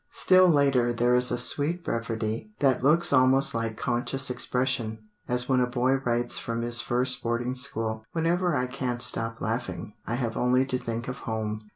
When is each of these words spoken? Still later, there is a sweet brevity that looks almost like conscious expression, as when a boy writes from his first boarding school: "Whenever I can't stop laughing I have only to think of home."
Still 0.09 0.49
later, 0.49 0.91
there 0.91 1.13
is 1.13 1.29
a 1.29 1.37
sweet 1.37 1.83
brevity 1.83 2.55
that 2.57 2.83
looks 2.83 3.13
almost 3.13 3.53
like 3.53 3.77
conscious 3.77 4.31
expression, 4.31 5.03
as 5.27 5.47
when 5.47 5.59
a 5.59 5.67
boy 5.67 5.97
writes 5.97 6.39
from 6.39 6.63
his 6.63 6.81
first 6.81 7.21
boarding 7.21 7.53
school: 7.53 8.03
"Whenever 8.11 8.55
I 8.55 8.65
can't 8.65 9.03
stop 9.03 9.41
laughing 9.41 9.93
I 10.07 10.15
have 10.15 10.35
only 10.35 10.65
to 10.65 10.79
think 10.79 11.07
of 11.07 11.17
home." 11.29 11.69